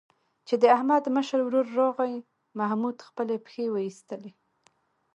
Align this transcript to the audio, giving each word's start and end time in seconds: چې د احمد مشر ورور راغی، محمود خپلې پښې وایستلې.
چې 0.47 0.55
د 0.61 0.63
احمد 0.75 1.03
مشر 1.15 1.39
ورور 1.43 1.65
راغی، 1.79 2.15
محمود 2.59 2.97
خپلې 3.07 3.35
پښې 3.45 3.65
وایستلې. 3.73 4.31